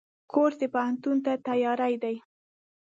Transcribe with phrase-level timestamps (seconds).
[0.31, 2.15] کورس د پوهنتون ته تیاری دی.